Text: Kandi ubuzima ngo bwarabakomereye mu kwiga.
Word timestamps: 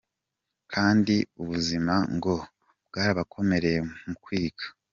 Kandi 0.73 1.15
ubuzima 1.41 1.93
ngo 2.15 2.35
bwarabakomereye 2.87 3.79
mu 4.05 4.13
kwiga. 4.23 4.65